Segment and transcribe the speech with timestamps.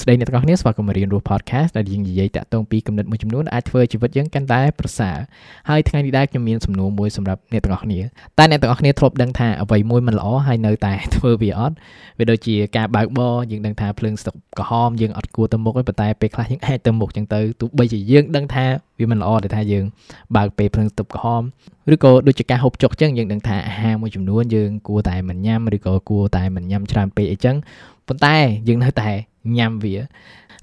[0.00, 5.16] ស្តីអ្នកទាំងអស់គ្នាស្វាគមន៍មករៀនរស់ podcast ដែលយើងនិយាយតាក់ទងពីគំនិតមួយចំនួនដែលអាចធ្វើជីវិតយើងកាន់តែប្រសើរ
[5.68, 11.74] ហើយថ្ងៃនេះដែរខ្ញុំមានសំណួរមួយសម្រាប់អ្នកទាំងអស់គ្នាតើអ្នកទាំងអស់គ្នាធ្លាប់ដឹងថាអ្វីមួយមិនល្អហើយនៅតែធ្វើវាអត់
[12.18, 18.66] វាដូចជាការបើកបរយើងដឹងថាភ្លើងស្តុកក្រហមយើងអត់គួរទៅមុខទេប៉ុន្តែពេលខ្លះយើងអាចទៅមុខចឹងទៅទោះបីជាយើងដឹងថា
[18.98, 19.84] វាមិនល្អតែថាយើង
[20.36, 21.42] បើកពេលភ្លើងស្តុកក្រហម
[21.94, 27.56] ឬក៏ដូចជាការហូបចុកចឹងយើងដឹងថាអាហារមួយចំនួនយើងគួរតែមិនញ៉ាំឬក៏គួរតែមិនញ៉ាំច្រើនពេកអីចឹង
[28.08, 28.36] ប៉ុន្តែ
[28.68, 29.10] យើងនៅតែ
[29.56, 29.96] ញ៉ាំវា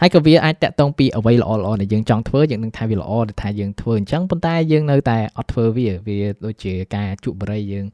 [0.01, 7.85] ហើយក៏វាអាចតាក់ទងពីអ្វីល្អល្អដែលយើងចង់ធ្វើយើងនឹងថាវាល្អដែលថាយើងធ្វើអញ្ចឹងប៉ុន្តែយើងនៅតែអត់ធ្វើវាវាដូចជាការជក់បរិយយើង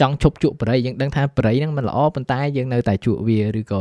[0.00, 3.80] ចង់ឈប់ជក់បរិយយើងដឹងថាបរិយហ្នឹងមិនល្អប៉ុន្តែយើងនៅតែជក់វាឬក៏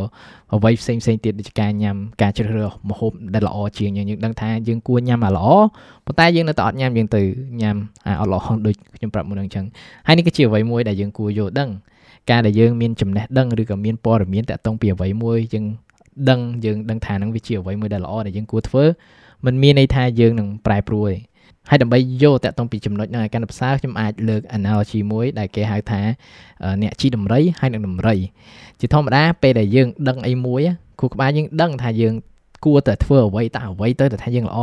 [0.54, 5.48] អ្វីផ្សេងផ្សេងទៀតដូចជាការញ៉ាំការជ្រើសរើសម្ហូបដែលល្អជាងយើងយើងដឹងថាយើងគួរញ៉ាំអាល្អ
[6.06, 7.22] ប៉ុន្តែយើងនៅតែអត់ញ៉ាំយើងទៅ
[7.62, 7.76] ញ៉ាំ
[8.08, 9.66] អាអត់ល្អដូចខ្ញុំប្រាប់មុនហ្នឹងអញ្ចឹង
[10.08, 11.70] ហើយនេះគឺជាអ្វីមួយដែលយើងគួរយល់ដឹង
[12.30, 15.66] ការដែលយើងមានចំណេះដឹងឬក៏មានព័ត៌មានតាក់ទងពីអ្វីមួយយើង
[16.30, 18.84] ដឹងយើងដឹងថានឹងវាជាអ្វីមួយដែលល្អដែលយើងគួរធ្វើ
[19.46, 21.18] มันមានន័យថាយើងនឹងប្រែប្រួលទេ
[21.70, 26.02] ហើយដើម្បីយល់តាក់ទងពីចំណុចហ្នឹងឲ្យកាន់តែផ្សារខ្ញុំអាចលើក analogy មួយដែលគេហៅថា
[26.82, 28.16] អ្នកជីដំរីហើយនឹងដំរី
[28.80, 30.62] ជាធម្មតាពេលដែលយើងដឹងអីមួយ
[31.02, 32.14] គូក្បាលយើងដឹងថាយើង
[32.66, 34.60] គួរតែធ្វើអ្វីតើអ្វីទៅតែថាយើងល្អ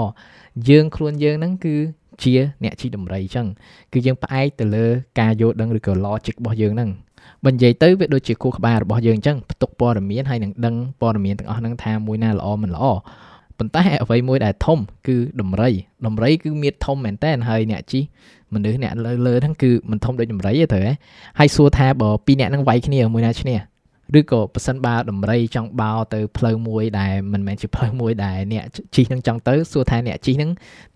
[0.68, 1.76] យើងខ្លួនយើងហ្នឹងគឺ
[2.22, 3.46] ជាអ្នកជីដំរីអញ្ចឹង
[3.92, 4.86] គឺយើងផ្អែកទៅលើ
[5.20, 6.90] ការយល់ដឹងឬក៏ logic របស់យើងហ្នឹង
[7.44, 12.84] បើនិយាយទៅវាដូចជាគូក្បាលរបស់យើងអញ្ចឹងផ្ទុកព័ត៌មានហើយនឹងដឹងព័ត៌មានទាំងអស់ហ្នឹងថាមួយណាល្អមិនល្អ
[13.58, 15.70] ប៉ុន្តែអ្វីមួយដែលធំគឺដំរី
[16.06, 18.00] ដំរីគឺមានធំមែនតើហើយអ្នកជី
[18.54, 20.94] មនុស្សអ្នកលើលើហ្នឹងគឺមិនធំដូចដំរីទេត្រូវហ៎
[21.38, 23.58] ហើយសួរថាបើពីរអ្នកហ្នឹងវាយគ្នាមួយណាឈ្នះ
[24.18, 30.50] ឬក៏ប៉ះសិនបើដំរីចង់បោទៅផ្លូវមួយដែលមិនមែនជាផ្លូវមួយដែលអ្នកជីហ្នឹងចង់ទៅសួរថាអ្នកជីហ្នឹង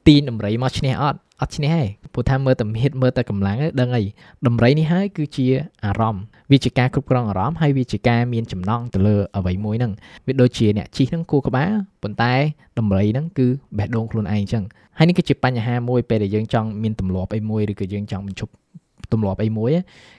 [0.06, 4.02] ទាញដំរីមកឈ្នះអត់អត់ឈ្នះទេព្រោះថាមើលតែមៀតមើលតែកម្លាំងដឹងអី
[4.46, 5.46] ដំរីនេះហើយគឺជា
[5.84, 9.92] អារម្មណ៍វាជាការគ្រប់គ្រងអារម្មណ៍ហើយវាជាការមានចំណងទៅលើអ្វីមួយហ្នឹង
[10.26, 12.32] វាដូចជាអ្នកជិះហ្នឹងគូក្បាលប៉ុន្តែ
[12.78, 13.46] ដំរីហ្នឹងគឺ
[13.78, 14.64] បេះដូងខ្លួនឯងអញ្ចឹង
[14.98, 18.52] ហើយនេះគឺជាបញ្ហាមួយពេលដែលយើងចង់មានទម្លាប់អីមួយឬក៏យើងចង់បញ្ឈប់
[19.12, 19.70] ទម្លាប់អីមួយ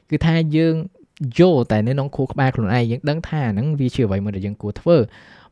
[0.09, 0.75] គឺថាយើង
[1.37, 4.97] យល់តែនៅក្នុងខួរក្បាលខ្លួនឯងយើងដឹងថាហ្នឹងវាជាអ្វីមួយដែលយើងគួរធ្វើ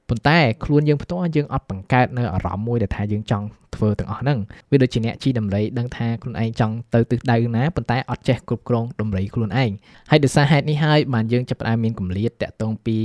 [0.09, 3.45] ប៉ុន្តែខ្លួនយើងផ្ទាល់យើងអត់បង្កើតនៅអារម្មណ៍មួយដែលថាយើងចង់
[3.75, 4.39] ធ្វើទាំងអស់ហ្នឹង
[4.71, 9.71] វាដូចជាអ្នកជីដំរីដឹងថាខ្លួនឯងចង់ទៅទិសដៅណាប៉ុន្តែអត់ចេះគ្រប់គ្រងដំរីខ្លួនឯង
[10.09, 12.97] ហើយដោយសារហេតុនេះហើយបានយើងចាប់ផ្ដើមមានកម្លាតតាក់ទងពី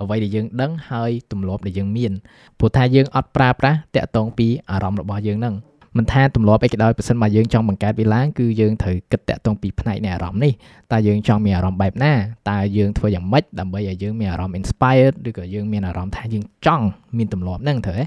[0.00, 2.12] អ្វីដែលយើងដឹងហើយទម្លាប់ដែលយើងមាន
[2.58, 5.54] ព្រោះថាយើងអត់ប្រើប្រាស់តាក់ទងពីអារម្មណ៍របស់យើងហ្នឹង
[5.98, 10.52] មិនថាទម្លាប់អីក៏ដោយបើសិនមកយើងចង់បង្កើតវាឡើងគឺយើងត្រូវគិតតាក់ទងពីផ្នែកនៃអារម្មណ៍នេះ
[10.92, 12.12] តើយើងចង់មានអារម្មណ៍បែបណា
[12.50, 18.04] តើយើងធ្វើយ៉ាងម៉េចដើម្បីឲ្យយើងមានអារម្មណ៍ inspired ឬក៏យើងមានអារម្មណ៍ថាយើងចង់មានទម្លាប់ហ្នឹងត្រូវទេ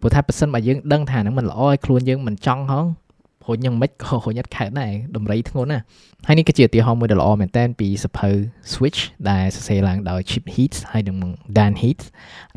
[0.00, 2.86] ព្រោះថាបើសិនបើយើងដឹងថាហ្នឹងមិនល្អឲ្យខ្លួនយើងមិនចង់ហង
[3.42, 5.78] ព្រោះយ៉ាងម៉េចក៏ហុញអត់ខែដែរដំរីធ្ងន់ណា
[6.26, 8.30] ហើយនេះគឺជាឧទាហរណ៍មួយដ៏ល្អមែនតើពីសភៅ
[8.72, 9.00] Switch
[9.30, 11.16] ដែលសរសេរឡើងដោយ Chip Heath ហើយនិង
[11.56, 12.04] Dan Heath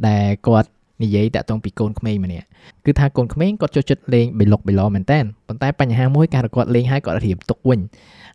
[0.08, 0.70] ដែលគាត់
[1.02, 2.46] និយាយតាក់ទងពីកូនក្មេងម្នាក់
[2.86, 7.80] គឺថាកូនក្មេងគាត់ចូលចិត្តលេងបេលុកបេឡមែនតើប៉ុន្តែបញ្ហាមួយការគាត់លេងហើយគាត់រៀបទុកវិញ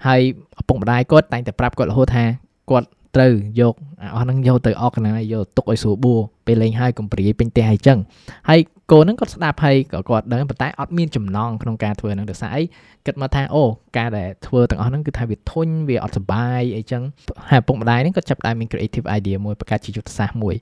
[0.06, 0.20] ហើយ
[0.60, 2.24] ឪពុកម្ដាយគាត់តែងតែប្រាប់គាត់រហូតថា
[2.70, 3.74] គាត់ត្រូវយក
[4.14, 6.14] អស់ហ្នឹងយកទៅអកណាយកទុកឲ្យស្រួលបួ
[6.46, 7.98] ពេលលេងហើយកុំព្រាយពេញផ្ទះអីចឹង
[8.48, 8.60] ហើយ
[8.92, 12.62] កូនហ្នឹងគាត់ស្ដាប់ហើយក៏គាត់ដឹងប៉ុន្តែអត់មានចំណងក្នុងការធ្វើហ្នឹងដោយសារអី
[13.06, 13.62] គិតមកថាអូ
[13.98, 17.02] ការដែលធ្វើទាំងអស់ហ្នឹងគឺថាវាធុញវាអត់សុបាយអីចឹង
[17.50, 20.54] ហើយឪពុកម្ដាយហ្នឹងគាត់ចាប់ដើមមាន creative idea មួយបង្កើតជាយុទ្ធសាស្ត្រមួយ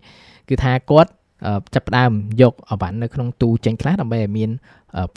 [0.48, 1.10] គឺថាគាត់
[1.74, 2.10] ចាប់ផ្ដើម
[2.42, 4.50] យកអវ៉ាន់នៅក្នុងទូចេញខ្លះដើម្បីឲ្យមាន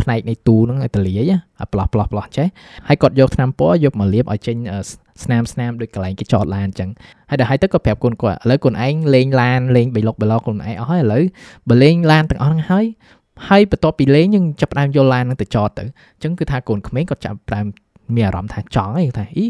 [0.01, 1.31] ផ្នែកនៃទូហ្នឹងឲ្យតលាយ
[1.73, 2.47] ផ្លោះផ្លោះផ្លោះចេះ
[2.87, 4.55] ហើយគាត់យកថ្នាំពណ៌យកមកលាបឲ្យចេញ
[5.23, 6.89] ស្នាមស្នាមដូចកន្លែងគេចតឡានអញ្ចឹង
[7.29, 11.23] ហើយដល់ហើយទៅគាត់ប្រាប់កូនគាត់ឥឡូវកូនឯងលេងឡានលេងបៃលុកបៃឡកូនឯងអស់ហើយឥឡូវ
[11.69, 12.85] បើលេងឡានទាំងអស់ហ្នឹងហើយ
[13.49, 17.65] ហើយបន្ទាប់ពីលេងយើងចាប់ផ្ដើមយកឡានហ្នឹងទៅចតទៅអញ្ចឹងគឺថាកូនក្មេងគាត់ចាប់ផ្ដើម
[18.15, 19.45] មានអារម្មណ៍ថាចង់ឯងថាអី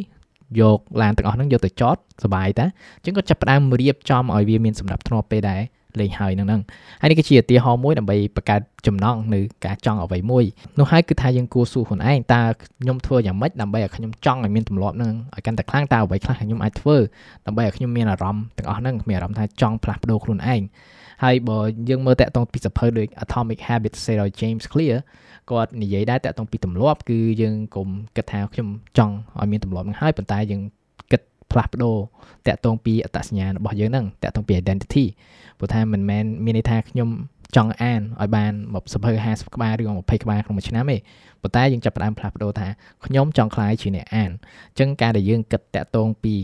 [0.59, 2.65] យកឡានទាំងអស់ហ្នឹងយកទៅចតសុបាយតា
[2.97, 5.61] អញ្ចឹងគាត់ចាប់ផ្ដើមរៀបចំឲ្យវាមានសម្រាប់ធ្នាប់ពេលដែរ
[5.99, 6.61] លេងហើយនឹងហ្នឹង
[7.01, 10.43] ហើយនេះគឺជាឧទាហរណ៍មួយដើម្បីបង្កើតចំណងនៅការចង់អ្វីមួយ
[10.79, 16.97] នោះហើយគឺថាយើងគួរសួរខ្លួនឯងតើខ្ញុំធ្វើយ៉ាងម៉េចដើម្បីឲ្យខ្ញុំចង់ឲ្យមានទម្លាប់ហ្នឹងឲ្យកាន់តែខ្លាំងតើអ្វីខ្លះខ្ញុំអាចធ្វើ
[17.45, 20.61] ដើម្បីឲ្យខ្ញុំមានអារម្មណ៍ទាំងអស់ហ្នឹងមានអារម្មណ៍ថាចង់ផ្លាស់ប្ដូរខ្លួនឯង
[21.23, 21.57] ហើយបើ
[21.89, 24.97] យើងមើលតាក់ទងពីសភៅដូច Atomic Habits សេដោយ James Clear
[25.51, 28.67] គាត់និយាយដែរតាក់ទងពីទម្លាប់គឺយើងកុំគិតថាខ្ញុំ
[28.97, 30.61] ចង់ឲ្យមានទម្លាប់ហ្នឹងហើយប៉ុន្តែយើង
[31.51, 31.97] ផ្លាស់ប្ដូរ
[32.47, 35.05] តាក់ទងពីអត្តសញ្ញាណរបស់យើងហ្នឹងតាក់ទងពី identity
[35.57, 37.09] ព្រោះថាមិនមែនមានន័យថាខ្ញុំ
[37.55, 40.97] ចង់អានឲ្យបានមកសភៅ50ក្បាលឬ20ក្បាលក្នុងមួយឆ្នាំទេ
[41.41, 42.67] ប៉ុន្តែយើងចាប់ផ្ដើមផ្លាស់ប្ដូរថា
[43.05, 46.35] ខ្ញុំចង់ក្លាយជាអ្នកអានអញ្ចឹងការដែលយើងគិតតាក់ទងពី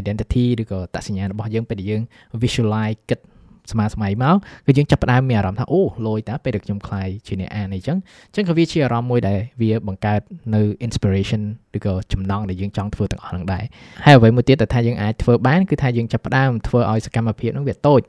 [0.00, 2.02] identity ឬក៏អត្តសញ្ញាណរបស់យើងពេលដែលយើង
[2.42, 3.18] visualize គិត
[3.72, 4.36] ស្មាសម័យមក
[4.66, 10.20] គឺយើងចាប់ផ្ដើមមានអារម្មណ៍ថាអូលយតាពេលដែលខ្ញុំខ្លាយជាអ្នកអានអីចឹងអញ្ចឹងក៏វាជាអារម្មណ៍មួយដែលវាបង្កើត
[10.54, 11.42] នៅ inspiration
[11.76, 13.64] ឬក៏ចំណង់ដែលយើងចង់ធ្វើទាំងអស់ហ្នឹងដែរ
[14.04, 18.00] ហើយអ្វីមួយទៀតដែលថាយើងអាចធ្វើបានគឺថាយើងចាប់ផ្ដើមធ្វើឲ្យសកម្មភាពហ្នឹងវាតូច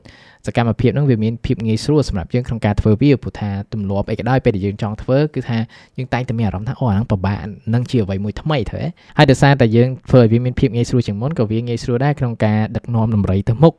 [0.46, 5.58] សកម្មភាពហ្នឹងវាមានភាពងាយស្រួលសម្រាប់យើងក្នុងការធ្វើវាព្រោះថាទម្លាប់អីក៏ដោយពេលដែលយើងចង់ធ្វើគឺថា
[5.96, 7.38] យើងតែងតែមានអារម្មណ៍ថាអូអាហ្នឹងពិបាក
[7.74, 8.80] នឹងជាអ្វីមួយថ្មីទៅ
[9.18, 13.74] ហើយដោយសារតែយើងធ្វើឲ្យវាមានភាពងាយស្រួលជាងមុនក៏វាងាយស្រួលដែរក្នុងការដឹកនាំដំរីទៅមុខ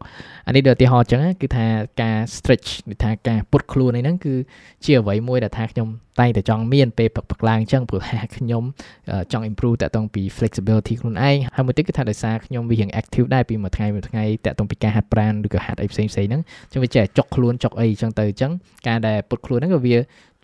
[0.48, 1.66] អានេះដូចឧទាហរណ៍អញ្ចឹងគឺថា
[2.02, 4.36] ការ stretch ឬថាការពុតខ្លួនអីហ្នឹងគឺ
[4.84, 5.88] ជាអ្វីមួយដែលថាខ្ញុំ
[6.21, 8.63] តែងតែចង់មានពេលផឹកផឹកឡើងអញ្ចឹងព្រោះថាខ្ញុំ
[9.33, 18.53] ចង់ improve តាក់ទងពី flexibility ខ្លួនឯងហើយមួយទៀតគឺថាដោយសារខ្ញុំវារៀង active ដែរពីមួយថ្ងៃមួយថ្ងៃតាក់ទងពីការហាត់ប្រាណឬក៏ហាត់អីផ្សេងផ្សេងហ្នឹងអញ្ចឹងវាចេះចុកខ្លួនចុកអីអញ្ចឹងទៅអញ្ចឹង
[18.89, 19.97] ការដែលពុតខ្លួនហ្នឹងក៏វា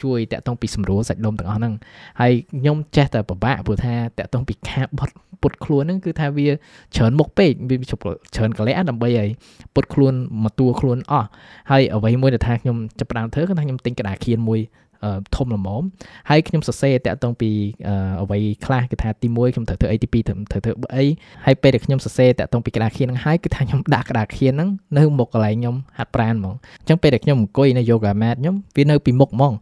[0.02, 1.74] ជួយតាក់ទងពីសម្រួលសាច់ដុំទាំងអស់ហ្នឹង
[2.20, 9.28] ហើយខ្ញុំចេះតែពិបាកព្រោះថាតាក់ទងពីការបត់ពុតខ្លួនហ្នឹងគឺថាវាច្រើនមុខពេកវាច្រើនកលៈដើម្បីឲ្យ
[9.74, 10.14] ពុតខ្លួន
[10.44, 11.28] មកតួខ្លួនអស់
[11.70, 14.60] ហើយអ្វីមួយដែលថាខ្ញុំចាប់ផ្ដើមធ្វើគឺថាខ្ញុំទិញกระดาษខៀនមួយ
[15.35, 15.83] ធំល្មម
[16.29, 17.51] ហើយខ្ញុំសរសេរតាក់ទងពី
[18.21, 21.05] អ្វីខ្លះគឺថាទី1ខ្ញុំត្រូវធ្វើអីទី2ត្រូវធ្វើអី
[21.45, 29.53] ហើយពេលដែលខ្ញុំសរសេរតាក់ទងពីក្តារខៀនហ្នឹងហើយគឺថាខ្ញុំដាក់ក្តារខៀនហ្នឹងនៅមុខកន្លែងខ្ញុំហាត់ប្រាណហ្មងអញ្ចឹងពេលដែលខ្ញុំអង្គុយនៅ yoga mat ខ្ញុំវានៅពីមុខហ្មង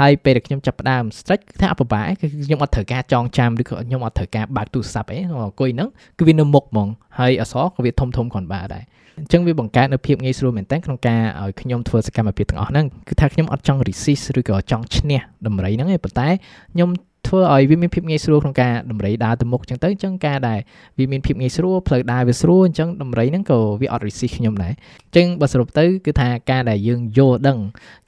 [0.00, 5.88] ហើយពេលដែលខ្ញុំចាប់ផ្ដើម stretch គឺថាអពិបាកគឺខ្ញុំអត់ត្រូវការចងចាំឬក៏ខ្ញុំអត់ត្រូវការបើកទូរស័ព្ទអីអង្គុយហ្នឹង
[6.18, 6.88] គឺវានៅមុខហ្មង
[7.18, 8.84] ហើយអសក៏វាធំធំគ្រាន់បើដែរ
[9.18, 16.28] អញ្ចឹងវាបង្កើតនូវភាពងាយស្រួលមែនតើក្នុងការឲ្យខ្ញុំធ្វើសកម្មភាពទាំងអស់ហ្នឹងគឺថាខ្ញុំអត់ចង់ resist ឬក៏ចង់ឈ្នះដំរីហ្នឹងទេប៉ុន្តែ
[16.72, 16.88] ខ្ញុំ
[17.28, 20.60] ធ្វើឲ្យវាមានភាពងាយស្រួលក្នុងការដំរីដើរទៅមុខអញ្ចឹងទៅអញ្ចឹងការដែល
[20.98, 27.58] វាមានភាពងាយស្រួលផ្លូវដើរវាស្រួលអញ្ចឹងដំរីហ្នឹងក៏វាអត់ resist ខ្ញុំដែរអញ្ចឹងបើសរុបទៅគឺថាការដែលយើងយល់ដឹង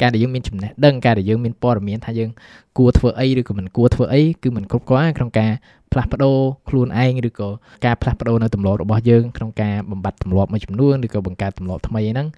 [0.02, 2.30] ការដែលយើងមានចំណេះដឹងការដែលយើងមានព័ត៌មានថាយើង
[2.78, 5.52] គួរធ្វើអីឬក៏មិនគួរធ្វើអីគឺមិនគ្រប់គ្រាន់ក្នុងការ
[5.92, 6.38] ផ្លាស់ប្ដូរ
[6.69, 7.48] ខ្លួនឯងឬក៏
[7.84, 12.28] ការផ្លាស់ប្ដូរនៅទម្លាប់របស់យើងក្នុងការបំបត្តិទម្លាប់មួយចំនួនឬក៏បង្កើតទម្លាប់ថ្មីហ្នឹង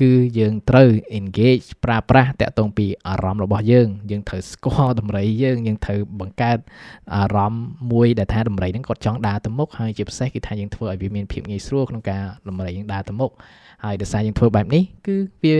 [0.00, 0.88] គឺយើងត្រូវ
[1.18, 6.58] engage ប្រើប្រាស់តាក់ទងពីអារម្មណ៍របស់យើង យើងត្រូវស្គាល់តម្រៃយើងយើងត្រូវបង្កើត
[7.14, 13.30] អារម្មណ៍មួយដែលថាតម្រៃហ្នឹងគាត់ចង់ដើរទៅមុខហើយជាពិសេសគឺថាយើងធ្វើឲ្យវាមានភាពងាយស្រួលក្នុងការតម្រៃយើងដើរទៅមុខ
[13.84, 15.54] ហើយដោយសារយើងធ្វើបែបនេះគឺវា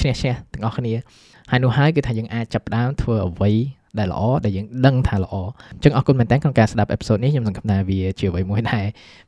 [0.00, 0.94] ឈ្នះឈ្នះទាំងអស់គ្នា
[1.50, 3.50] ហើយនោះហើយគឺថាយើងអាចចាប់ផ្ដើមធ្វើអ្វី
[3.98, 5.34] ដែលល្អដែលយើងដឹងថាល្អ
[5.74, 8.84] អញ្ចឹងអរគុណមែនតើក្នុងការស្ដាប់អេពីសូតនេះខ្ញុំសង្ឃឹមថាវាជាអ្វីមួយដែល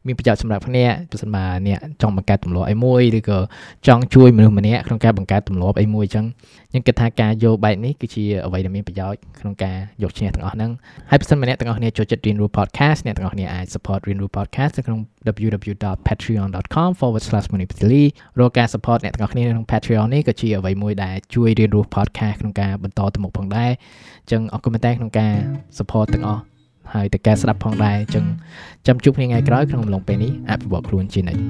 [0.06, 3.38] មានប្រយោជន៍សម្រាប់អ្នកប្រសិនបើអ្នកចង់បង្កើតទម្លាប់អីមួយឬក៏
[3.86, 6.24] ចង់ជួយមនុស្សម្នាក់ក្នុងការបង្កើតទម្លាប់អីមួយអញ្ចឹង
[6.70, 10.70] ខ្ញុំគិតថាការយកបែបនេះគឺជាអ្វីដែលមានប្រយោជន៍ក្នុងការយកឈ្នះទាំងអស់ហ្នឹង
[11.10, 18.04] ហើយប្រសិនបើអ្នកទាំងអស់គ្នាចូលចិត្តរៀនរੂ podcast អ្នកទាំងអស់គ្នាអាច support រៀនរੂ podcast នៅក្នុង www.patreon.com/monipatili
[18.38, 23.70] រកការ support អ្នកទាំងអស់គ្នាក្នុង Patreon នេះក៏ជាអ្វីមួយដែលជួយរៀនរੂ podcast ក្នុងការបន្តទៅមុខផងដែរ
[24.22, 25.32] អញ្ចឹងអរគុណមែនតើក្នុងការ
[25.78, 26.42] support ទាំងអស់
[26.94, 28.24] ហើយទៅការស្ដាប់ផងដែរអញ្ចឹង
[28.86, 31.42] ចាំជួបគ្នាថ្ងៃក្រោយក្នុងអំឡុងពេលនេះអភិវឌ្ឍខ្លួនជានិច្ច